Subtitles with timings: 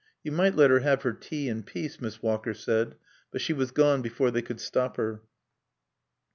[0.23, 2.95] "You might let her have her tea in peace," Miss Walker said,
[3.31, 5.21] but she was gone before they could stop her.